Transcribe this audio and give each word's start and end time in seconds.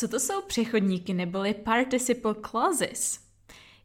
Co 0.00 0.08
to 0.08 0.20
jsou 0.20 0.42
přechodníky 0.42 1.14
neboli 1.14 1.54
participle 1.54 2.34
clauses? 2.50 3.20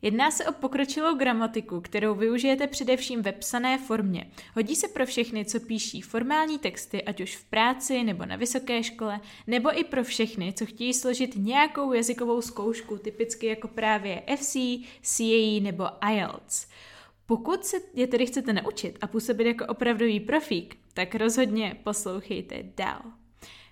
Jedná 0.02 0.32
se 0.32 0.46
o 0.46 0.52
pokročilou 0.52 1.16
gramatiku, 1.16 1.82
kterou 1.82 2.16
využijete 2.16 2.68
především 2.68 3.22
ve 3.22 3.32
psané 3.32 3.78
formě. 3.78 4.32
Hodí 4.56 4.76
se 4.76 4.88
pro 4.88 5.06
všechny, 5.06 5.46
co 5.46 5.60
píší 5.60 6.02
formální 6.02 6.60
texty, 6.60 7.04
ať 7.04 7.22
už 7.22 7.36
v 7.36 7.46
práci 7.46 8.04
nebo 8.04 8.26
na 8.26 8.36
vysoké 8.36 8.84
škole, 8.84 9.20
nebo 9.48 9.80
i 9.80 9.84
pro 9.84 10.04
všechny, 10.04 10.54
co 10.54 10.66
chtějí 10.66 10.94
složit 10.94 11.36
nějakou 11.36 11.94
jazykovou 11.94 12.42
zkoušku, 12.42 12.98
typicky 12.98 13.48
jako 13.48 13.68
právě 13.68 14.24
FC, 14.36 14.58
CAE 15.02 15.60
nebo 15.62 15.86
IELTS. 16.12 16.68
Pokud 17.26 17.66
se 17.66 17.78
je 17.94 18.08
tedy 18.08 18.26
chcete 18.26 18.54
naučit 18.54 18.98
a 19.02 19.08
působit 19.08 19.48
jako 19.48 19.66
opravdový 19.66 20.20
profík, 20.20 20.78
tak 20.94 21.16
rozhodně 21.16 21.80
poslouchejte 21.84 22.64
dál. 22.78 23.02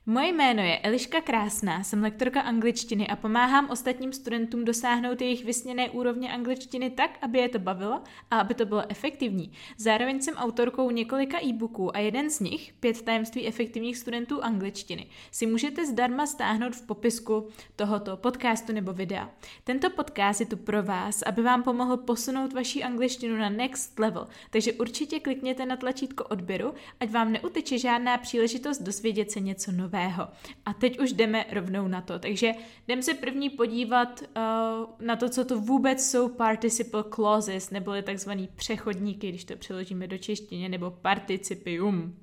Moje 0.06 0.28
jméno 0.28 0.64
je 0.64 0.80
Eliška 0.80 1.22
Krásná, 1.22 1.84
jsem 1.84 2.04
lektorka 2.04 2.42
angličtiny 2.42 3.08
a 3.08 3.16
pomáhám 3.16 3.70
ostatním 3.70 4.14
studentům 4.14 4.66
dosáhnout 4.66 5.22
jejich 5.22 5.46
vysněné 5.46 5.90
úrovně 5.90 6.34
angličtiny 6.34 6.90
tak, 6.90 7.18
aby 7.22 7.40
je 7.40 7.50
to 7.50 7.60
bavilo 7.60 8.02
a 8.32 8.40
aby 8.40 8.54
to 8.54 8.66
bylo 8.66 8.84
efektivní. 8.90 9.52
Zároveň 9.78 10.22
jsem 10.22 10.36
autorkou 10.36 10.92
několika 10.92 11.38
e-booků 11.44 11.96
a 11.96 12.00
jeden 12.00 12.30
z 12.30 12.40
nich, 12.40 12.74
Pět 12.80 13.02
tajemství 13.02 13.48
efektivních 13.48 13.98
studentů 13.98 14.44
angličtiny, 14.44 15.08
si 15.32 15.46
můžete 15.46 15.86
zdarma 15.86 16.28
stáhnout 16.28 16.76
v 16.76 16.86
popisku 16.88 17.48
tohoto 17.76 18.18
podcastu 18.18 18.74
nebo 18.74 18.94
videa. 18.94 19.30
Tento 19.64 19.90
podcast 19.90 20.40
je 20.40 20.46
tu 20.46 20.58
pro 20.58 20.84
vás, 20.84 21.22
aby 21.22 21.42
vám 21.42 21.64
pomohl 21.64 21.98
posunout 21.98 22.54
vaši 22.54 22.84
angličtinu 22.84 23.38
na 23.38 23.50
next 23.50 24.00
level, 24.00 24.28
takže 24.50 24.74
určitě 24.74 25.20
klikněte 25.20 25.66
na 25.66 25.78
tlačítko 25.78 26.24
odběru, 26.24 26.74
ať 27.00 27.10
vám 27.10 27.32
neuteče 27.32 27.78
žádná 27.78 28.18
příležitost 28.18 28.82
dozvědět 28.82 29.32
se 29.32 29.40
něco 29.40 29.72
nového 29.72 29.93
nového. 29.94 30.28
A 30.66 30.74
teď 30.74 31.00
už 31.00 31.14
jdeme 31.14 31.46
rovnou 31.52 31.88
na 31.88 32.02
to. 32.02 32.20
Takže 32.20 32.52
jdeme 32.88 33.04
se 33.04 33.14
první 33.14 33.50
podívat 33.50 34.22
uh, 34.22 35.06
na 35.08 35.16
to, 35.16 35.30
co 35.30 35.46
to 35.46 35.60
vůbec 35.60 36.10
jsou 36.10 36.30
participle 36.30 37.04
clauses, 37.16 37.70
neboli 37.70 38.04
takzvaný 38.04 38.50
přechodníky, 38.56 39.30
když 39.30 39.46
to 39.46 39.56
přeložíme 39.56 40.08
do 40.08 40.18
češtiny, 40.18 40.70
nebo 40.70 40.92
participium. 40.92 42.16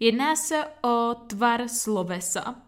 Jedná 0.00 0.36
se 0.36 0.64
o 0.84 1.14
tvar 1.26 1.68
slovesa, 1.68 2.62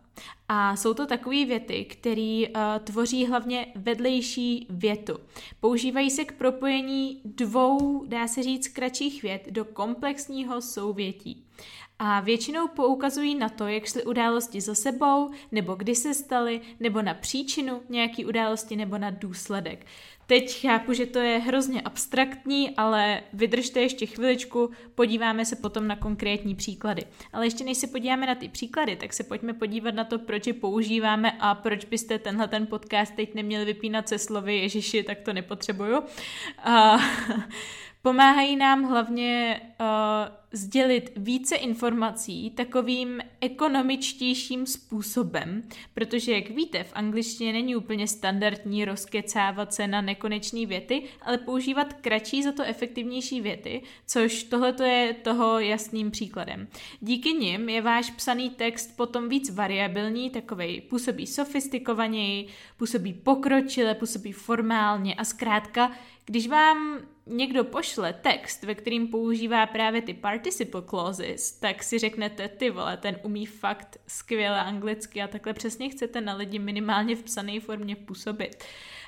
a 0.49 0.77
jsou 0.77 0.95
to 0.95 1.07
takové 1.07 1.45
věty, 1.45 1.85
které 1.85 2.43
uh, 2.49 2.85
tvoří 2.85 3.27
hlavně 3.27 3.67
vedlejší 3.75 4.67
větu. 4.71 5.19
Používají 5.61 6.11
se 6.11 6.25
k 6.25 6.33
propojení 6.33 7.21
dvou, 7.25 8.05
dá 8.07 8.29
se 8.29 8.43
říct, 8.43 8.69
kratších 8.69 9.23
vět 9.23 9.49
do 9.51 9.65
komplexního 9.65 10.61
souvětí 10.61 11.50
a 11.99 12.21
většinou 12.21 12.69
poukazují 12.69 13.35
na 13.35 13.49
to, 13.49 13.67
jak 13.67 13.87
šly 13.87 14.05
události 14.05 14.61
za 14.61 14.75
sebou, 14.75 15.31
nebo 15.53 15.75
kdy 15.75 15.95
se 15.95 16.15
staly, 16.15 16.61
nebo 16.81 17.03
na 17.03 17.15
příčinu 17.15 17.83
nějaký 17.89 18.25
události, 18.25 18.77
nebo 18.77 18.99
na 18.99 19.11
důsledek. 19.11 19.87
Teď 20.31 20.61
chápu, 20.61 20.93
že 20.93 21.07
to 21.07 21.19
je 21.19 21.39
hrozně 21.39 21.81
abstraktní, 21.81 22.77
ale 22.77 23.23
vydržte 23.33 23.81
ještě 23.81 24.07
chviličku, 24.07 24.71
podíváme 24.95 25.45
se 25.45 25.57
potom 25.57 25.89
na 25.89 25.97
konkrétní 25.97 26.55
příklady. 26.55 27.03
Ale 27.33 27.47
ještě 27.47 27.65
než 27.65 27.79
se 27.79 27.87
podíváme 27.87 28.27
na 28.27 28.35
ty 28.35 28.49
příklady, 28.49 28.97
tak 28.97 29.13
se 29.13 29.25
pojďme 29.25 29.53
podívat 29.53 29.95
na 29.95 30.05
to, 30.05 30.19
proč 30.19 30.47
je 30.47 30.55
používáme 30.55 31.33
a 31.41 31.55
proč 31.55 31.85
byste 31.85 32.19
tenhle 32.19 32.49
ten 32.49 32.67
podcast 32.67 33.15
teď 33.15 33.35
neměli 33.35 33.65
vypínat 33.65 34.09
se 34.09 34.19
slovy 34.19 34.57
Ježiši, 34.57 35.03
tak 35.03 35.21
to 35.21 35.33
nepotřebuju. 35.33 35.99
Uh, 35.99 37.03
Pomáhají 38.03 38.57
nám 38.57 38.83
hlavně 38.83 39.61
uh, 39.81 39.87
sdělit 40.53 41.13
více 41.17 41.57
informací 41.57 42.51
takovým 42.51 43.21
ekonomičtějším 43.41 44.67
způsobem, 44.67 45.63
protože, 45.95 46.33
jak 46.33 46.51
víte, 46.51 46.85
v 46.85 46.93
angličtině 46.95 47.53
není 47.53 47.77
úplně 47.77 48.09
standardní 48.09 48.85
rozkecávat 48.85 49.75
se 49.75 49.87
na 49.87 50.01
nekonečné 50.01 50.67
věty, 50.67 51.03
ale 51.23 51.39
používat 51.39 51.93
kratší 51.93 52.43
za 52.43 52.53
to 52.53 52.63
efektivnější 52.63 53.41
věty, 53.41 53.83
což 54.07 54.43
tohle 54.43 54.89
je 54.89 55.15
toho 55.15 55.59
jasným 55.59 56.11
příkladem. 56.11 56.69
Díky 57.01 57.33
nim 57.33 57.69
je 57.69 57.83
váš 57.83 58.11
psaný 58.11 58.51
text 58.51 58.97
potom 58.97 59.29
víc 59.29 59.55
variabilní, 59.55 60.31
takovej 60.31 60.81
působí 60.81 61.27
sofistikovaněji, 61.27 62.47
působí 62.77 63.13
pokročile, 63.13 63.95
působí 63.95 64.33
formálně 64.33 65.15
a 65.15 65.25
zkrátka, 65.25 65.93
když 66.27 66.49
vám 66.49 66.99
někdo 67.31 67.65
pošle 67.65 68.13
text, 68.13 68.63
ve 68.63 68.75
kterým 68.75 69.09
používá 69.09 69.67
právě 69.67 70.03
ty 70.03 70.15
participle 70.15 70.83
clauses, 70.91 71.53
tak 71.53 71.83
si 71.83 71.99
řeknete, 71.99 72.49
ty 72.49 72.71
vole, 72.71 72.97
ten 72.97 73.17
umí 73.23 73.47
fakt 73.47 74.01
skvěle 74.07 74.61
anglicky 74.61 75.23
a 75.23 75.29
takhle 75.29 75.53
přesně 75.53 75.89
chcete 75.89 76.21
na 76.21 76.35
lidi 76.35 76.59
minimálně 76.59 77.17
v 77.17 77.23
psané 77.23 77.61
formě 77.61 77.97
působit. 77.97 78.65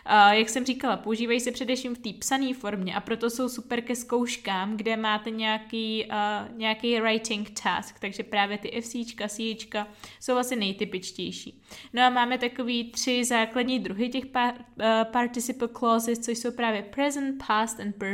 Uh, 0.07 0.33
jak 0.33 0.49
jsem 0.49 0.65
říkala, 0.65 0.97
používají 0.97 1.41
se 1.41 1.53
především 1.53 1.95
v 1.95 1.99
té 1.99 2.11
psané 2.19 2.55
formě 2.55 2.95
a 2.95 3.01
proto 3.01 3.31
jsou 3.31 3.49
super 3.49 3.81
ke 3.81 3.97
zkouškám, 3.97 4.77
kde 4.77 4.97
máte 4.97 5.31
nějaký, 5.31 6.07
uh, 6.07 6.59
nějaký 6.59 7.01
writing 7.01 7.51
task, 7.63 7.99
takže 8.01 8.23
právě 8.23 8.59
ty 8.59 8.81
FCčka, 8.81 9.29
CIčka 9.29 9.89
jsou 10.21 10.37
asi 10.37 10.57
nejtypičtější. 10.57 11.63
No 11.93 12.03
a 12.03 12.11
máme 12.11 12.39
takový 12.39 12.91
tři 12.91 13.25
základní 13.25 13.79
druhy 13.79 14.09
těch 14.09 14.27
par, 14.27 14.55
uh, 14.55 14.85
participle 15.13 15.69
clauses, 15.79 16.19
což 16.19 16.39
jsou 16.39 16.53
právě 16.53 16.83
present, 16.83 17.43
past 17.47 17.81
and 17.81 17.93
perfect. 17.93 18.12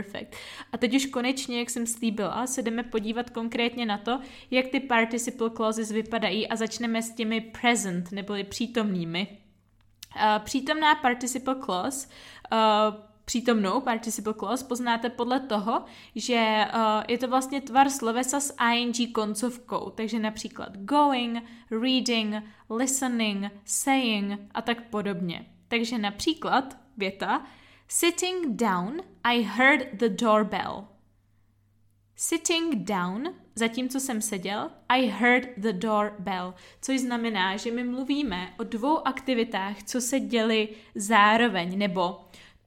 A 0.73 0.79
teď 0.79 0.95
už 0.95 1.07
konečně, 1.07 1.59
jak 1.59 1.71
jsem 1.71 1.87
slíbila, 1.87 2.47
se 2.47 2.63
jdeme 2.63 2.83
podívat 2.83 3.31
konkrétně 3.31 3.87
na 3.87 3.99
to, 3.99 4.21
jak 4.51 4.67
ty 4.69 4.81
participle 4.81 5.51
clauses 5.51 5.91
vypadají 5.91 6.49
a 6.49 6.57
začneme 6.57 7.03
s 7.03 7.15
těmi 7.15 7.41
present, 7.41 8.13
neboli 8.13 8.45
přítomnými. 8.45 9.29
Uh, 10.17 10.45
přítomná 10.45 10.95
participle 10.95 11.57
clause 11.65 12.09
uh, 12.53 13.09
přítomnou 13.29 13.81
participle 13.81 14.35
clause 14.35 14.65
poznáte 14.65 15.11
podle 15.11 15.41
toho, 15.41 15.85
že 16.15 16.65
uh, 16.75 16.81
je 17.09 17.19
to 17.19 17.29
vlastně 17.29 17.61
tvar 17.61 17.91
slovesa 17.91 18.41
s 18.41 18.55
ing 18.73 19.13
koncovkou, 19.13 19.91
takže 19.91 20.19
například 20.19 20.77
going, 20.77 21.45
reading, 21.71 22.35
listening, 22.71 23.53
saying 23.65 24.41
a 24.55 24.63
tak 24.63 24.83
podobně. 24.83 25.47
Takže 25.69 25.99
například 25.99 26.77
věta 26.97 27.47
Sitting 27.91 28.57
down, 28.57 29.01
I 29.25 29.43
heard 29.43 29.99
the 29.99 30.09
doorbell. 30.09 30.89
Sitting 32.17 32.85
down, 32.85 33.35
zatímco 33.55 34.01
jsem 34.01 34.23
seděl, 34.23 34.71
I 34.89 35.07
heard 35.07 35.49
the 35.57 35.73
doorbell, 35.73 36.55
což 36.83 37.01
znamená, 37.01 37.57
že 37.57 37.71
my 37.71 37.85
mluvíme 37.85 38.55
o 38.59 38.65
dvou 38.65 39.09
aktivitách, 39.09 39.83
co 39.83 40.01
se 40.01 40.21
děly 40.21 40.69
zároveň, 40.95 41.79
nebo 41.79 42.21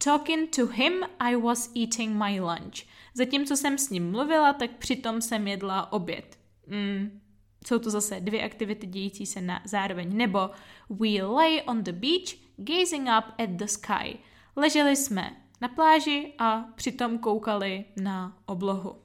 talking 0.04 0.56
to 0.56 0.68
him, 0.68 0.94
I 1.20 1.36
was 1.36 1.72
eating 1.76 2.24
my 2.24 2.42
lunch. 2.42 2.86
Zatímco 3.14 3.58
jsem 3.58 3.78
s 3.78 3.90
ním 3.90 4.12
mluvila, 4.12 4.54
tak 4.54 4.72
přitom 4.72 5.22
jsem 5.22 5.48
jedla 5.48 5.94
oběd. 5.94 6.40
Mm, 6.68 7.22
jsou 7.68 7.80
to 7.80 7.90
zase 7.90 8.20
dvě 8.20 8.44
aktivity 8.44 8.88
dějící 8.88 9.26
se 9.26 9.42
na 9.42 9.62
zároveň. 9.66 10.18
Nebo 10.18 10.50
we 10.90 11.24
lay 11.24 11.62
on 11.68 11.84
the 11.84 11.92
beach, 11.92 12.36
gazing 12.58 13.10
up 13.18 13.26
at 13.40 13.50
the 13.50 13.66
sky. 13.66 14.18
Leželi 14.56 14.96
jsme 14.96 15.36
na 15.62 15.68
pláži 15.68 16.34
a 16.38 16.66
přitom 16.76 17.18
koukali 17.18 17.86
na 18.02 18.38
oblohu. 18.46 18.96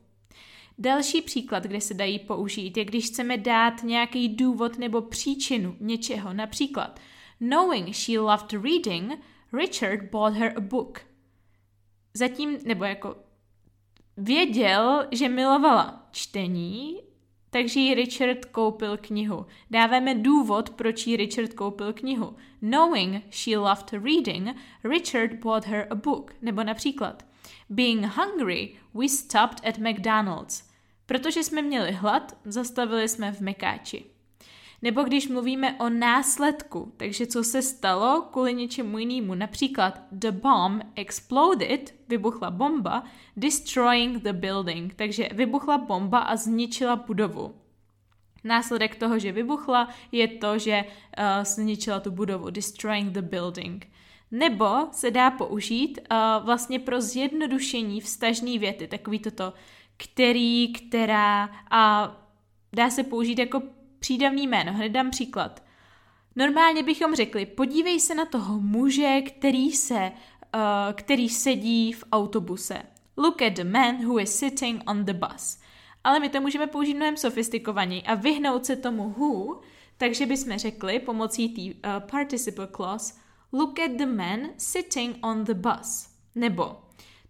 Další 0.78 1.22
příklad, 1.22 1.62
kde 1.62 1.80
se 1.80 1.94
dají 1.94 2.18
použít, 2.18 2.76
je 2.76 2.84
když 2.84 3.06
chceme 3.06 3.36
dát 3.36 3.82
nějaký 3.82 4.28
důvod 4.28 4.78
nebo 4.78 5.02
příčinu 5.02 5.76
něčeho. 5.80 6.32
Například, 6.32 7.00
knowing 7.38 7.94
she 7.96 8.18
loved 8.18 8.52
reading, 8.52 9.12
Richard 9.52 10.10
bought 10.10 10.38
her 10.38 10.52
a 10.56 10.60
book. 10.60 11.00
Zatím, 12.14 12.58
nebo 12.64 12.84
jako 12.84 13.16
věděl, 14.16 15.06
že 15.12 15.28
milovala 15.28 16.08
čtení, 16.10 17.00
takže 17.50 17.80
jí 17.80 17.94
Richard 17.94 18.44
koupil 18.44 18.96
knihu. 18.96 19.46
Dáváme 19.70 20.14
důvod, 20.14 20.70
proč 20.70 21.06
jí 21.06 21.16
Richard 21.16 21.54
koupil 21.54 21.92
knihu. 21.92 22.36
Knowing 22.58 23.24
she 23.31 23.58
loved 23.58 23.93
reading, 23.93 24.48
Richard 24.84 25.34
bought 25.34 25.66
her 25.66 25.87
a 25.90 25.94
book. 25.94 26.34
Nebo 26.43 26.64
například, 26.64 27.26
being 27.70 28.04
hungry, 28.04 28.76
we 28.94 29.08
stopped 29.08 29.66
at 29.66 29.78
McDonald's. 29.78 30.70
Protože 31.06 31.43
jsme 31.43 31.62
měli 31.62 31.93
hlad, 31.93 32.37
zastavili 32.44 33.08
jsme 33.08 33.32
v 33.32 33.40
Mekáči. 33.40 34.15
Nebo 34.87 35.03
když 35.03 35.29
mluvíme 35.29 35.77
o 35.79 35.88
následku, 35.88 36.93
takže 36.97 37.27
co 37.27 37.44
se 37.44 37.62
stalo 37.62 38.29
kvůli 38.33 38.55
něčemu 38.55 38.99
jinému, 38.99 39.35
například 39.35 40.00
the 40.12 40.31
bomb 40.31 40.83
exploded, 40.94 41.94
vybuchla 42.09 42.50
bomba, 42.50 43.03
destroying 43.37 44.23
the 44.23 44.33
building, 44.33 44.94
takže 44.94 45.29
vybuchla 45.33 45.79
bomba 45.79 46.19
a 46.19 46.37
zničila 46.37 46.97
budovu. 46.97 47.55
Následek 48.44 48.97
toho, 48.97 49.19
že 49.19 49.33
vybuchla, 49.33 49.88
je 50.12 50.29
to, 50.29 50.59
že 50.59 50.85
uh, 50.85 51.44
zničila 51.44 52.00
tu 52.00 52.11
budovu, 52.11 52.50
destroying 52.50 53.12
the 53.12 53.23
building. 53.23 53.87
Nebo 54.31 54.69
se 54.93 55.11
dá 55.11 55.31
použít 55.31 55.99
uh, 55.99 56.44
vlastně 56.44 56.79
pro 56.79 57.00
zjednodušení 57.00 58.00
vztažné 58.00 58.59
věty, 58.59 58.88
takový 58.88 59.19
toto 59.19 59.53
který, 59.97 60.73
která 60.73 61.50
a 61.71 62.12
dá 62.73 62.91
se 62.91 63.03
použít 63.03 63.38
jako 63.38 63.62
přídavný 64.06 64.47
jméno. 64.47 64.73
Hned 64.73 64.88
dám 64.88 65.11
příklad. 65.11 65.62
Normálně 66.37 66.82
bychom 66.82 67.14
řekli, 67.14 67.47
podívej 67.47 68.00
se 68.00 68.14
na 68.14 68.25
toho 68.25 68.61
muže, 68.61 69.20
který 69.20 69.73
se, 69.73 70.12
uh, 70.55 70.61
který 70.93 71.29
sedí 71.29 71.93
v 71.93 72.05
autobuse. 72.12 72.82
Look 73.17 73.43
at 73.43 73.53
the 73.53 73.64
man 73.64 74.05
who 74.05 74.20
is 74.20 74.38
sitting 74.38 74.82
on 74.91 75.05
the 75.05 75.12
bus. 75.12 75.58
Ale 76.05 76.20
my 76.20 76.29
to 76.29 76.41
můžeme 76.41 76.67
použít 76.67 76.94
mnohem 76.94 77.17
sofistikovaněji 77.17 78.03
a 78.03 78.14
vyhnout 78.14 78.67
se 78.67 78.76
tomu 78.76 79.11
who, 79.11 79.61
takže 79.97 80.26
bychom 80.26 80.59
řekli 80.59 80.99
pomocí 80.99 81.49
té 81.49 81.62
uh, 81.62 82.00
participle 82.11 82.69
clause 82.76 83.14
Look 83.52 83.81
at 83.81 83.91
the 83.91 84.06
man 84.06 84.41
sitting 84.56 85.17
on 85.23 85.44
the 85.44 85.55
bus. 85.55 86.09
Nebo 86.35 86.76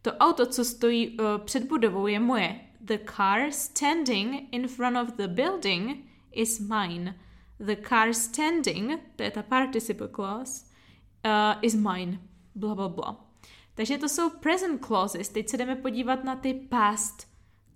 to 0.03 0.13
auto, 0.13 0.47
co 0.47 0.65
stojí 0.65 1.19
uh, 1.19 1.25
před 1.45 1.65
budovou, 1.65 2.07
je 2.07 2.21
moje. 2.21 2.61
The 2.81 2.99
car 3.17 3.51
standing 3.51 4.49
in 4.51 4.69
front 4.69 4.97
of 4.97 5.17
the 5.17 5.29
building 5.29 6.06
is 6.37 6.61
mine. 6.61 7.15
The 7.59 7.77
car 7.89 8.13
standing, 8.13 9.01
to 9.17 9.23
je 9.23 9.31
ta 9.31 9.43
participle 9.43 10.09
clause, 10.09 10.65
uh, 11.25 11.59
is 11.63 11.75
mine. 11.75 12.19
Bla, 12.55 12.75
bla, 12.75 12.89
bla. 12.89 13.27
Takže 13.75 13.99
to 13.99 14.09
jsou 14.09 14.31
present 14.31 14.85
clauses. 14.85 15.29
Teď 15.29 15.49
se 15.49 15.57
jdeme 15.57 15.77
podívat 15.77 16.25
na 16.25 16.37
ty 16.37 16.55
past 16.55 17.29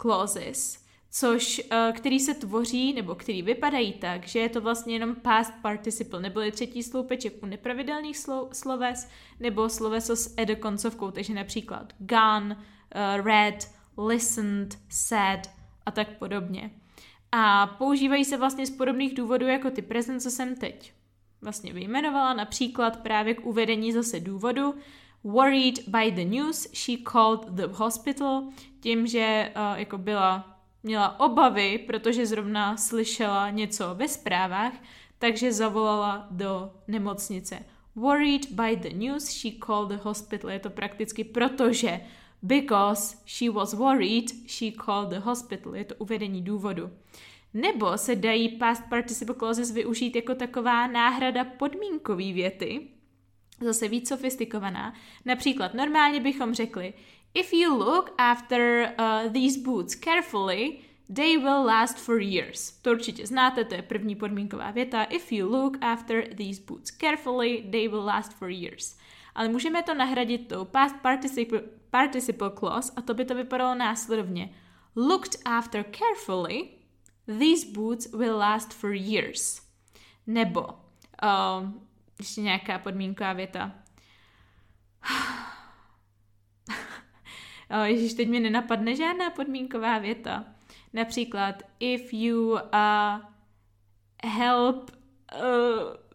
clauses, 0.02 0.84
což, 1.10 1.62
uh, 1.72 1.96
který 1.96 2.20
se 2.20 2.34
tvoří, 2.34 2.92
nebo 2.92 3.14
který 3.14 3.42
vypadají 3.42 3.92
tak, 3.92 4.26
že 4.26 4.38
je 4.38 4.48
to 4.48 4.60
vlastně 4.60 4.94
jenom 4.94 5.14
past 5.14 5.52
participle, 5.62 6.20
neboli 6.20 6.52
třetí 6.52 6.82
sloupeček 6.82 7.42
u 7.42 7.46
nepravidelných 7.46 8.16
slo- 8.16 8.48
sloves, 8.52 9.08
nebo 9.40 9.68
sloveso 9.68 10.16
s 10.16 10.34
ed 10.38 10.58
koncovkou, 10.58 11.10
takže 11.10 11.34
například 11.34 11.92
gone, 11.98 12.56
uh, 12.56 13.26
read, 13.26 13.70
listened, 13.98 14.78
said 14.88 15.50
a 15.86 15.90
tak 15.90 16.18
podobně. 16.18 16.70
A 17.32 17.66
používají 17.66 18.24
se 18.24 18.36
vlastně 18.36 18.66
z 18.66 18.70
podobných 18.70 19.14
důvodů 19.14 19.46
jako 19.46 19.70
ty 19.70 19.82
present, 19.82 20.22
co 20.22 20.30
jsem 20.30 20.56
teď 20.56 20.92
vlastně 21.42 21.72
vyjmenovala, 21.72 22.34
například 22.34 23.00
právě 23.00 23.34
k 23.34 23.46
uvedení 23.46 23.92
zase 23.92 24.20
důvodu. 24.20 24.74
Worried 25.24 25.88
by 25.88 26.10
the 26.10 26.24
news, 26.24 26.68
she 26.72 26.96
called 27.12 27.40
the 27.48 27.66
hospital, 27.72 28.42
tím, 28.80 29.06
že 29.06 29.52
uh, 29.56 29.78
jako 29.78 29.98
byla, 29.98 30.58
měla 30.82 31.20
obavy, 31.20 31.78
protože 31.78 32.26
zrovna 32.26 32.76
slyšela 32.76 33.50
něco 33.50 33.94
ve 33.94 34.08
zprávách, 34.08 34.72
takže 35.18 35.52
zavolala 35.52 36.26
do 36.30 36.70
nemocnice. 36.88 37.64
Worried 37.96 38.52
by 38.52 38.76
the 38.76 38.96
news, 38.96 39.24
she 39.24 39.50
called 39.66 39.88
the 39.88 39.98
hospital. 40.02 40.50
Je 40.50 40.58
to 40.58 40.70
prakticky 40.70 41.24
protože 41.24 42.00
Because 42.42 43.16
she 43.26 43.50
was 43.50 43.74
worried, 43.74 44.30
she 44.46 44.70
called 44.70 45.08
the 45.08 45.18
hospital. 45.18 45.76
Je 45.76 45.84
to 45.84 45.94
uvedení 45.94 46.42
důvodu. 46.42 46.90
Nebo 47.54 47.98
se 47.98 48.16
dají 48.16 48.48
past 48.48 48.82
participle 48.88 49.34
clauses 49.34 49.70
využít 49.70 50.16
jako 50.16 50.34
taková 50.34 50.86
náhrada 50.86 51.44
podmínkové 51.44 52.32
věty, 52.32 52.88
zase 53.60 53.88
víc 53.88 54.08
sofistikovaná. 54.08 54.94
Například 55.24 55.74
normálně 55.74 56.20
bychom 56.20 56.54
řekli 56.54 56.94
If 57.34 57.52
you 57.52 57.76
look 57.78 58.10
after 58.18 58.94
uh, 58.98 59.32
these 59.32 59.60
boots 59.60 59.96
carefully, 59.96 60.78
they 61.14 61.36
will 61.36 61.64
last 61.64 61.98
for 61.98 62.20
years. 62.20 62.70
To 62.82 62.90
určitě 62.90 63.26
znáte, 63.26 63.64
to 63.64 63.74
je 63.74 63.82
první 63.82 64.16
podmínková 64.16 64.70
věta. 64.70 65.04
If 65.04 65.32
you 65.32 65.48
look 65.48 65.76
after 65.80 66.34
these 66.34 66.62
boots 66.66 66.90
carefully, 66.90 67.64
they 67.70 67.88
will 67.88 68.04
last 68.04 68.32
for 68.32 68.50
years. 68.50 68.96
Ale 69.34 69.48
můžeme 69.48 69.82
to 69.82 69.94
nahradit 69.94 70.48
tou 70.48 70.64
past 70.64 70.96
participle, 71.02 71.60
participle 71.90 72.50
clause 72.58 72.92
a 72.96 73.02
to 73.02 73.14
by 73.14 73.24
to 73.24 73.34
vypadalo 73.34 73.74
následovně. 73.74 74.54
Looked 74.96 75.40
after 75.44 75.84
carefully, 75.84 76.68
these 77.26 77.66
boots 77.72 78.12
will 78.12 78.36
last 78.36 78.72
for 78.72 78.92
years. 78.92 79.62
Nebo 80.26 80.60
uh, 80.62 81.70
ještě 82.18 82.40
nějaká 82.40 82.78
podmínková 82.78 83.32
věta. 83.32 83.72
oh, 87.70 87.82
Ježíš, 87.84 88.14
teď 88.14 88.28
mi 88.28 88.40
nenapadne 88.40 88.96
žádná 88.96 89.30
podmínková 89.30 89.98
věta. 89.98 90.44
Například, 90.92 91.62
if 91.80 92.12
you 92.12 92.50
uh, 92.50 92.58
help 94.24 94.90
uh, 95.34 96.09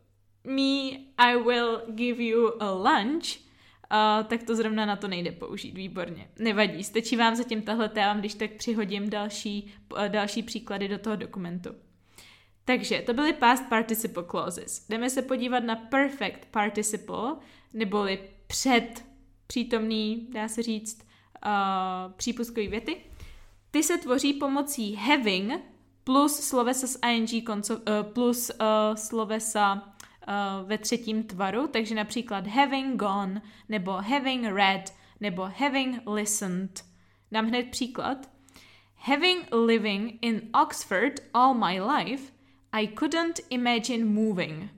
me, 0.46 0.98
I 1.18 1.36
will 1.36 1.82
give 1.96 2.24
you 2.24 2.52
a 2.60 2.72
lunch, 2.72 3.38
uh, 3.92 4.28
tak 4.28 4.44
to 4.44 4.56
zrovna 4.56 4.86
na 4.86 4.96
to 4.96 5.08
nejde 5.08 5.32
použít, 5.32 5.72
výborně. 5.72 6.30
Nevadí, 6.40 6.84
stačí 6.84 7.16
vám 7.16 7.36
zatím 7.36 7.62
tahle, 7.62 7.92
vám 7.96 8.20
když 8.20 8.34
tak 8.34 8.52
přihodím 8.52 9.10
další, 9.10 9.74
uh, 9.92 10.06
další 10.08 10.44
příklady 10.44 10.88
do 10.88 10.98
toho 10.98 11.16
dokumentu. 11.16 11.70
Takže 12.66 13.04
to 13.06 13.14
byly 13.14 13.34
past 13.34 13.70
participle 13.70 14.24
clauses. 14.32 14.88
Jdeme 14.90 15.10
se 15.10 15.22
podívat 15.22 15.64
na 15.64 15.76
perfect 15.76 16.46
participle, 16.52 17.36
neboli 17.74 18.20
před 18.48 19.06
přítomný, 19.48 20.28
dá 20.32 20.48
se 20.48 20.64
říct, 20.64 21.08
uh, 21.46 22.12
přípustkový 22.12 22.68
věty. 22.68 22.98
Ty 23.72 23.84
se 23.84 23.98
tvoří 23.98 24.34
pomocí 24.34 24.96
having 24.96 25.54
plus 26.04 26.40
slovesa 26.40 26.88
s 26.88 27.00
ing 27.08 27.46
konco, 27.46 27.76
uh, 27.76 27.82
plus 28.14 28.50
uh, 28.50 28.96
slovesa 28.96 29.95
uh, 30.28 30.68
ve 30.68 30.78
třetím 30.78 31.24
tvaru, 31.24 31.68
takže 31.68 31.96
například 31.96 32.48
having 32.48 33.00
gone, 33.00 33.42
nebo 33.70 33.92
having 33.92 34.46
read, 34.46 34.94
nebo 35.20 35.50
having 35.58 36.02
listened. 36.08 36.84
Dám 37.32 37.48
hned 37.48 37.72
příklad. 37.72 38.30
Having 38.96 39.46
living 39.52 40.20
in 40.22 40.42
Oxford 40.62 41.14
all 41.34 41.54
my 41.54 41.82
life, 41.82 42.34
I 42.72 42.88
couldn't 42.88 43.40
imagine 43.50 44.06
moving. 44.06 44.70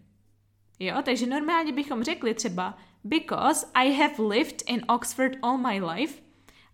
Jo, 0.79 1.01
takže 1.03 1.25
normálně 1.25 1.71
bychom 1.71 2.03
řekli 2.03 2.33
třeba 2.33 2.77
Because 3.03 3.67
I 3.73 3.91
have 3.91 4.13
lived 4.19 4.61
in 4.67 4.85
Oxford 4.87 5.37
all 5.41 5.57
my 5.57 5.81
life, 5.81 6.21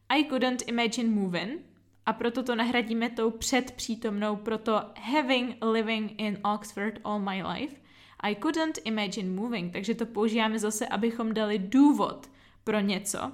I 0.09 0.23
couldn't 0.23 0.63
imagine 0.67 1.09
moving. 1.09 1.61
A 2.05 2.13
proto 2.13 2.43
to 2.43 2.55
nahradíme 2.55 3.09
tou 3.09 3.31
předpřítomnou, 3.31 4.35
proto 4.35 4.81
having 4.99 5.55
living 5.61 6.21
in 6.21 6.39
Oxford 6.43 6.99
all 7.03 7.19
my 7.19 7.43
life. 7.43 7.75
I 8.23 8.35
couldn't 8.35 8.79
imagine 8.83 9.29
moving, 9.41 9.73
takže 9.73 9.95
to 9.95 10.05
používáme 10.05 10.59
zase, 10.59 10.87
abychom 10.87 11.33
dali 11.33 11.59
důvod 11.59 12.29
pro 12.63 12.79
něco. 12.79 13.31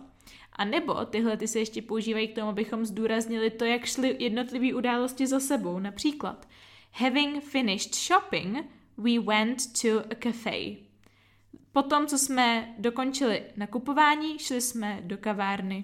A 0.53 0.65
nebo 0.65 1.06
tyhle 1.06 1.38
ty 1.38 1.47
se 1.47 1.59
ještě 1.59 1.81
používají 1.81 2.27
k 2.27 2.36
tomu, 2.36 2.50
abychom 2.50 2.86
zdůraznili 2.86 3.50
to, 3.50 3.65
jak 3.65 3.86
šly 3.86 4.15
jednotlivé 4.19 4.74
události 4.74 5.27
za 5.27 5.39
sebou. 5.39 5.80
Například, 5.80 6.47
having 6.91 7.44
finished 7.44 7.95
shopping, 7.95 8.57
we 8.97 9.19
went 9.19 9.81
to 9.81 10.00
a 10.00 10.15
cafe. 10.24 10.59
Potom, 11.71 12.07
co 12.07 12.18
jsme 12.18 12.75
dokončili 12.77 13.44
nakupování, 13.57 14.40
šli 14.40 14.61
jsme 14.61 14.99
do 15.04 15.18
kavárny. 15.18 15.83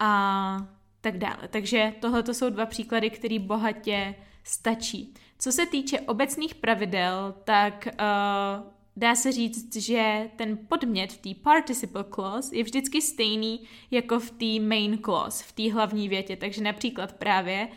A 0.00 0.68
tak 1.00 1.18
dále. 1.18 1.48
Takže 1.48 1.92
tohle 2.00 2.22
to 2.22 2.34
jsou 2.34 2.50
dva 2.50 2.66
příklady, 2.66 3.10
které 3.10 3.38
bohatě 3.38 4.14
stačí. 4.44 5.14
Co 5.38 5.52
se 5.52 5.66
týče 5.66 6.00
obecných 6.00 6.54
pravidel, 6.54 7.34
tak 7.44 7.88
uh, 7.92 8.70
dá 8.96 9.14
se 9.14 9.32
říct, 9.32 9.76
že 9.76 10.30
ten 10.36 10.58
podmět 10.68 11.12
v 11.12 11.18
té 11.18 11.40
participle 11.42 12.04
clause 12.14 12.56
je 12.56 12.64
vždycky 12.64 13.02
stejný 13.02 13.60
jako 13.90 14.20
v 14.20 14.30
té 14.30 14.66
main 14.66 14.98
clause, 14.98 15.44
v 15.44 15.52
té 15.52 15.72
hlavní 15.72 16.08
větě. 16.08 16.36
Takže 16.36 16.62
například 16.62 17.12
právě 17.12 17.68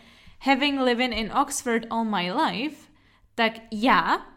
having 0.41 0.81
living 0.81 1.17
in 1.17 1.31
Oxford 1.41 1.85
all 1.89 2.05
my 2.05 2.31
life, 2.31 2.91
tak 3.35 3.53
já 3.71 4.27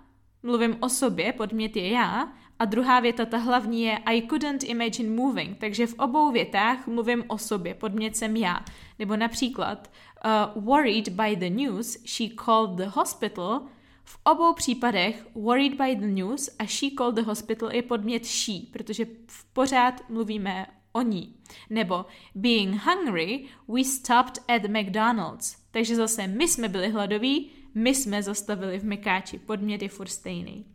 mluvím 0.43 0.77
o 0.81 0.89
sobě, 0.89 1.33
podmět 1.33 1.77
je 1.77 1.89
já, 1.89 2.33
a 2.59 2.65
druhá 2.65 3.01
věta, 3.01 3.27
ta 3.27 3.37
hlavní 3.37 3.83
je 3.83 3.99
I 3.99 4.23
couldn't 4.23 4.65
imagine 4.65 5.11
moving, 5.11 5.59
takže 5.59 5.87
v 5.87 5.95
obou 5.95 6.31
větách 6.31 6.87
mluvím 6.87 7.25
o 7.29 7.39
sobě, 7.39 7.75
podmět 7.75 8.17
jsem 8.17 8.37
já. 8.37 8.65
Nebo 8.99 9.17
například 9.17 9.91
uh, 10.25 10.63
worried 10.65 11.09
by 11.09 11.37
the 11.37 11.51
news, 11.51 11.99
she 12.05 12.29
called 12.45 12.77
the 12.77 12.87
hospital. 12.87 13.61
V 14.05 14.19
obou 14.25 14.55
případech 14.55 15.27
worried 15.35 15.75
by 15.75 15.97
the 15.97 16.07
news 16.07 16.51
a 16.59 16.67
she 16.67 16.91
called 16.99 17.15
the 17.15 17.23
hospital 17.23 17.71
je 17.73 17.83
podmět 17.83 18.27
she, 18.27 18.53
protože 18.73 19.05
v 19.27 19.45
pořád 19.45 20.11
mluvíme 20.11 20.67
o 20.93 21.03
ní. 21.03 21.35
Nebo 21.71 22.07
being 22.35 22.75
hungry, 22.75 23.45
we 23.69 23.85
stopped 23.85 24.43
at 24.49 24.63
McDonald's. 24.63 25.57
Takže 25.71 25.97
zase 25.97 26.27
my 26.27 26.49
jsme 26.49 26.69
byli 26.69 26.89
hladoví, 26.89 27.51
my 27.75 27.95
jsme 27.95 28.23
zastavili 28.23 28.79
v 28.79 28.85
Mekáči. 28.85 29.39
Podmět 29.39 29.83
je 29.83 29.89
furt 29.89 30.09
stejný. 30.09 30.67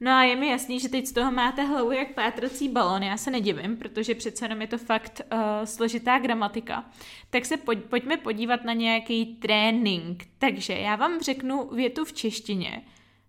No 0.00 0.10
a 0.10 0.22
je 0.22 0.36
mi 0.36 0.48
jasný, 0.48 0.80
že 0.80 0.88
teď 0.88 1.06
z 1.06 1.12
toho 1.12 1.32
máte 1.32 1.62
hlavu 1.62 1.92
jak 1.92 2.14
pátrací 2.14 2.68
balon, 2.68 3.02
já 3.02 3.16
se 3.16 3.30
nedivím, 3.30 3.76
protože 3.76 4.14
přece 4.14 4.44
jenom 4.44 4.60
je 4.60 4.66
to 4.66 4.78
fakt 4.78 5.20
uh, 5.32 5.38
složitá 5.64 6.18
gramatika. 6.18 6.90
Tak 7.30 7.46
se 7.46 7.56
pojď, 7.56 7.78
pojďme 7.84 8.16
podívat 8.16 8.64
na 8.64 8.72
nějaký 8.72 9.26
trénink. 9.26 10.24
Takže 10.38 10.72
já 10.72 10.96
vám 10.96 11.20
řeknu 11.20 11.68
větu 11.68 12.04
v 12.04 12.12
češtině. 12.12 12.82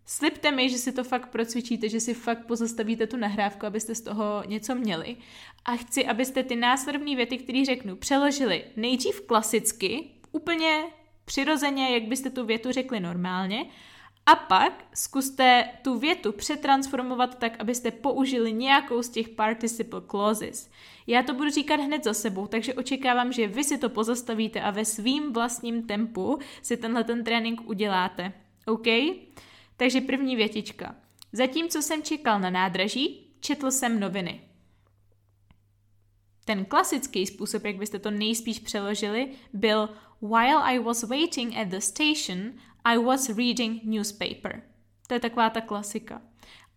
Slibte 0.06 0.52
mi, 0.52 0.70
že 0.70 0.78
si 0.78 0.92
to 0.92 1.04
fakt 1.04 1.30
procvičíte, 1.30 1.90
že 1.90 2.00
si 2.00 2.14
fakt 2.14 2.46
pozastavíte 2.46 3.08
tu 3.08 3.18
nahrávku, 3.18 3.66
abyste 3.66 3.96
z 3.96 4.02
toho 4.02 4.44
něco 4.46 4.76
měli. 4.76 5.16
A 5.66 5.76
chci, 5.76 6.06
abyste 6.06 6.44
ty 6.44 6.56
následovné 6.56 7.16
věty, 7.16 7.38
které 7.38 7.66
řeknu, 7.66 7.96
přeložili 7.96 8.64
nejdřív 8.76 9.22
klasicky, 9.22 10.10
úplně 10.32 10.84
přirozeně, 11.26 11.94
jak 11.94 12.04
byste 12.04 12.30
tu 12.30 12.46
větu 12.46 12.72
řekli 12.72 13.00
normálně, 13.00 13.66
A 14.28 14.36
pak 14.36 14.86
zkuste 14.94 15.70
tu 15.82 16.00
větu 16.00 16.32
přetransformovat 16.32 17.40
tak, 17.40 17.60
abyste 17.60 17.92
použili 17.92 18.54
nějakou 18.54 19.02
z 19.02 19.10
těch 19.10 19.30
participle 19.30 20.02
clauses. 20.12 20.70
Já 21.08 21.24
to 21.24 21.34
budu 21.34 21.50
říkat 21.50 21.76
hned 21.76 22.04
za 22.04 22.14
sebou, 22.14 22.48
takže 22.48 22.74
očekávám, 22.74 23.32
že 23.32 23.48
vy 23.48 23.64
si 23.64 23.78
to 23.78 23.90
pozastavíte 23.90 24.62
a 24.62 24.72
ve 24.72 24.86
svým 24.86 25.34
vlastním 25.34 25.88
tempu 25.88 26.40
si 26.62 26.78
tenhle 26.78 27.04
ten 27.04 27.24
trénink 27.24 27.70
uděláte. 27.70 28.34
OK? 28.66 28.88
Takže 29.78 30.02
první 30.02 30.36
větička. 30.36 30.96
Zatímco 31.32 31.82
jsem 31.82 32.04
čekal 32.04 32.40
na 32.40 32.50
nádraží, 32.50 33.28
četl 33.40 33.72
jsem 33.72 34.00
noviny. 34.00 34.42
Ten 36.46 36.66
klasický 36.66 37.28
způsob, 37.28 37.66
jak 37.66 37.76
byste 37.76 38.00
to 38.00 38.12
nejspíš 38.12 38.60
přeložili, 38.60 39.32
byl 39.54 39.90
While 40.22 40.64
I 40.64 40.80
was 40.80 41.04
waiting 41.04 41.58
at 41.58 41.68
the 41.68 41.80
station, 41.80 42.52
I 42.88 42.98
was 42.98 43.30
reading 43.30 43.84
newspaper. 43.84 44.64
To 45.08 45.14
je 45.14 45.20
taková 45.20 45.50
ta 45.50 45.62
klasika. 45.62 46.22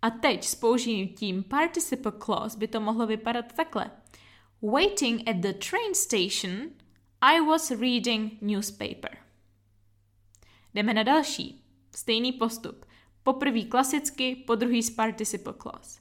A 0.02 0.11
teď 0.11 0.45
s 0.45 0.55
použitím 0.55 1.43
participle 1.43 2.12
clause 2.25 2.59
by 2.59 2.69
to 2.69 2.81
mohlo 2.81 3.07
vypadat 3.07 3.52
takhle. 3.52 3.90
Waiting 4.62 5.29
at 5.29 5.37
the 5.37 5.52
train 5.52 5.95
station, 5.95 6.71
I 7.21 7.40
was 7.40 7.71
reading 7.71 8.43
newspaper. 8.43 9.19
Jdeme 10.75 10.95
na 10.95 11.02
další. 11.02 11.64
Stejný 11.95 12.33
postup. 12.33 12.85
Poprvý 13.23 13.64
klasicky, 13.64 14.37
po 14.37 14.55
druhý 14.55 14.83
s 14.83 14.90
participle 14.90 15.55
clause. 15.62 16.00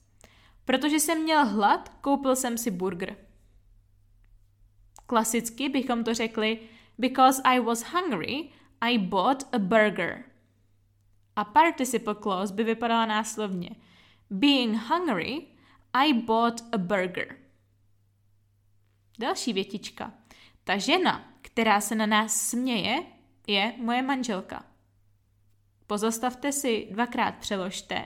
Protože 0.66 1.00
jsem 1.00 1.24
měl 1.24 1.46
hlad, 1.46 1.90
koupil 1.90 2.36
jsem 2.36 2.58
si 2.58 2.72
burger. 2.72 3.16
Klasicky 5.06 5.70
bychom 5.70 6.04
to 6.04 6.14
řekli 6.14 6.60
Because 6.98 7.42
I 7.44 7.60
was 7.60 7.84
hungry, 7.84 8.50
I 8.82 8.98
bought 8.98 9.44
a 9.54 9.60
burger. 9.60 10.24
A 11.36 11.44
participle 11.44 12.16
clause 12.16 12.54
by 12.54 12.64
vypadala 12.64 13.06
náslovně 13.06 13.70
Being 14.30 14.76
hungry, 14.76 15.48
I 15.94 16.14
bought 16.14 16.64
a 16.72 16.78
burger. 16.78 17.36
Další 19.20 19.54
větička. 19.54 20.14
Ta 20.64 20.78
žena, 20.78 21.34
která 21.42 21.82
se 21.82 21.96
na 21.96 22.06
nás 22.06 22.50
směje, 22.50 23.04
je 23.48 23.74
moje 23.78 24.02
manželka. 24.02 24.66
Pozastavte 25.88 26.52
si, 26.52 26.88
dvakrát 26.92 27.36
přeložte. 27.36 28.06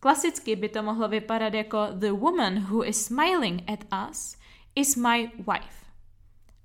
Klasicky 0.00 0.56
by 0.56 0.68
to 0.68 0.82
mohlo 0.82 1.08
vypadat 1.08 1.54
jako 1.54 1.86
The 1.92 2.10
woman 2.10 2.58
who 2.58 2.84
is 2.84 3.04
smiling 3.04 3.70
at 3.70 4.08
us 4.10 4.36
is 4.74 4.96
my 4.96 5.30
wife. 5.36 5.91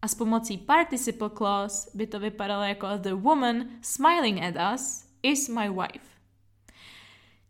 A 0.07 0.09
s 0.09 0.15
pomocí 0.15 0.57
participle 0.57 1.29
clause 1.29 1.89
by 1.93 2.07
to 2.07 2.19
vypadalo 2.19 2.63
jako 2.63 2.87
The 2.97 3.13
woman 3.13 3.65
smiling 3.81 4.43
at 4.43 4.73
us 4.73 5.05
is 5.23 5.49
my 5.49 5.69
wife. 5.69 6.07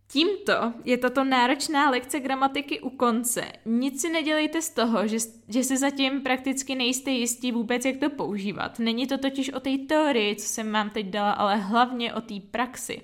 Tímto 0.07 0.73
je 0.85 0.97
tato 0.97 1.23
náročná 1.23 1.89
lekce 1.89 2.19
gramatiky 2.19 2.79
u 2.79 2.89
konce. 2.89 3.51
Nic 3.65 4.01
si 4.01 4.09
nedělejte 4.09 4.61
z 4.61 4.69
toho, 4.69 5.07
že, 5.07 5.17
že 5.47 5.63
si 5.63 5.77
zatím 5.77 6.21
prakticky 6.21 6.75
nejste 6.75 7.11
jistí 7.11 7.51
vůbec, 7.51 7.85
jak 7.85 7.97
to 7.97 8.09
používat. 8.09 8.79
Není 8.79 9.07
to 9.07 9.17
totiž 9.17 9.53
o 9.53 9.59
té 9.59 9.77
teorii, 9.77 10.35
co 10.35 10.47
jsem 10.47 10.71
vám 10.71 10.89
teď 10.89 11.05
dala, 11.05 11.31
ale 11.31 11.55
hlavně 11.55 12.13
o 12.13 12.21
té 12.21 12.39
praxi. 12.51 13.01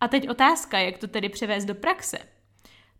A 0.00 0.08
teď 0.08 0.28
otázka, 0.28 0.78
jak 0.78 0.98
to 0.98 1.06
tedy 1.06 1.28
převést 1.28 1.64
do 1.64 1.74
praxe. 1.74 2.18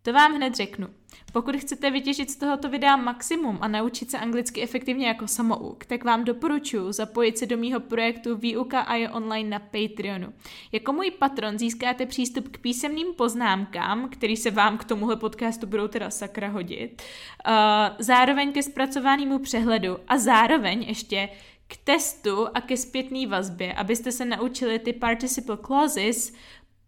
To 0.03 0.13
vám 0.13 0.35
hned 0.35 0.55
řeknu. 0.55 0.89
Pokud 1.33 1.57
chcete 1.57 1.91
vytěžit 1.91 2.31
z 2.31 2.37
tohoto 2.37 2.69
videa 2.69 2.97
maximum 2.97 3.59
a 3.61 3.69
naučit 3.69 4.11
se 4.11 4.19
anglicky 4.19 4.63
efektivně 4.63 5.09
jako 5.09 5.29
samouk, 5.29 5.85
tak 5.85 6.05
vám 6.05 6.25
doporučuji 6.25 6.93
zapojit 6.93 7.39
se 7.39 7.47
do 7.47 7.57
mýho 7.57 7.81
projektu 7.81 8.37
Výuka 8.37 8.81
a 8.81 8.95
je 8.95 9.11
online 9.11 9.51
na 9.51 9.59
Patreonu. 9.59 10.33
Jako 10.73 10.93
můj 10.93 11.11
patron 11.11 11.59
získáte 11.59 12.07
přístup 12.07 12.49
k 12.49 12.59
písemným 12.59 13.15
poznámkám, 13.15 14.09
který 14.09 14.37
se 14.37 14.51
vám 14.51 14.79
k 14.79 14.85
tomuhle 14.85 15.17
podcastu 15.17 15.67
budou 15.67 15.89
teda 15.89 16.11
sakra 16.11 16.49
hodit, 16.49 17.03
uh, 17.49 17.53
zároveň 17.99 18.53
ke 18.53 18.63
zpracovanému 18.63 19.39
přehledu 19.39 19.99
a 20.09 20.19
zároveň 20.19 20.83
ještě 20.83 21.29
k 21.69 21.77
testu 21.77 22.49
a 22.55 22.61
ke 22.61 22.77
zpětné 22.77 23.27
vazbě, 23.27 23.75
abyste 23.75 24.13
se 24.13 24.25
naučili 24.25 24.79
ty 24.79 24.93
participle 24.93 25.59
clauses 25.67 26.33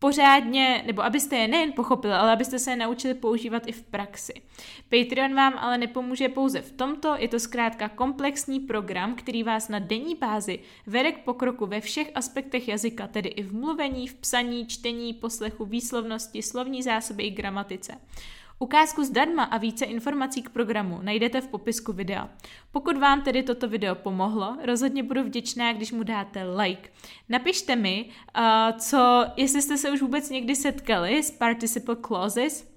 pořádně, 0.03 0.83
nebo 0.87 1.05
abyste 1.05 1.37
je 1.37 1.49
nejen 1.49 1.73
pochopili, 1.73 2.13
ale 2.13 2.33
abyste 2.33 2.59
se 2.59 2.71
je 2.71 2.77
naučili 2.77 3.15
používat 3.15 3.63
i 3.67 3.73
v 3.73 3.83
praxi. 3.83 4.33
Patreon 4.89 5.35
vám 5.35 5.55
ale 5.59 5.79
nepomůže 5.79 6.29
pouze 6.29 6.61
v 6.61 6.73
tomto, 6.73 7.15
je 7.19 7.29
to 7.29 7.41
zkrátka 7.41 7.89
komplexní 7.89 8.61
program, 8.61 9.15
který 9.15 9.43
vás 9.43 9.69
na 9.69 9.79
denní 9.79 10.15
bázi 10.15 10.59
vede 10.87 11.13
k 11.13 11.25
pokroku 11.25 11.67
ve 11.67 11.81
všech 11.81 12.11
aspektech 12.15 12.69
jazyka, 12.69 13.07
tedy 13.07 13.29
i 13.29 13.43
v 13.43 13.55
mluvení, 13.55 14.09
v 14.09 14.15
psaní, 14.15 14.67
čtení, 14.67 15.15
poslechu, 15.15 15.65
výslovnosti, 15.65 16.43
slovní 16.43 16.83
zásoby 16.83 17.23
i 17.23 17.31
gramatice. 17.31 17.93
Ukázku 18.63 19.05
zdarma 19.05 19.45
a 19.45 19.59
více 19.59 19.85
informací 19.85 20.43
k 20.43 20.49
programu 20.49 20.99
najdete 21.03 21.41
v 21.41 21.49
popisku 21.49 21.93
videa. 21.93 22.29
Pokud 22.73 22.97
vám 22.97 23.23
tedy 23.23 23.43
toto 23.43 23.69
video 23.69 23.95
pomohlo, 23.95 24.57
rozhodně 24.65 25.03
budu 25.03 25.23
vděčná, 25.23 25.73
když 25.73 25.93
mu 25.93 26.03
dáte 26.03 26.45
like. 26.45 26.91
Napište 27.29 27.77
mi, 27.77 28.11
uh, 28.39 28.79
co, 28.79 29.25
jestli 29.37 29.63
jste 29.63 29.79
se 29.79 29.91
už 29.91 30.01
vůbec 30.01 30.31
někdy 30.31 30.57
setkali 30.57 31.23
s 31.23 31.31
participle 31.31 31.97
clauses, 32.07 32.73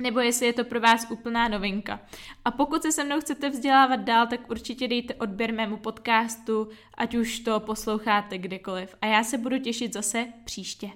nebo 0.00 0.20
jestli 0.20 0.46
je 0.46 0.52
to 0.52 0.64
pro 0.64 0.80
vás 0.80 1.06
úplná 1.10 1.48
novinka. 1.48 2.00
A 2.44 2.50
pokud 2.50 2.82
se 2.82 2.92
se 2.92 3.04
mnou 3.04 3.20
chcete 3.20 3.50
vzdělávat 3.50 4.00
dál, 4.00 4.26
tak 4.26 4.50
určitě 4.50 4.88
dejte 4.88 5.14
odběr 5.14 5.54
mému 5.54 5.76
podcastu, 5.76 6.68
ať 6.94 7.14
už 7.14 7.38
to 7.38 7.60
posloucháte 7.60 8.38
kdekoliv. 8.38 8.94
A 9.02 9.06
já 9.06 9.24
se 9.24 9.38
budu 9.38 9.58
těšit 9.58 9.92
zase 9.92 10.26
příště. 10.44 10.90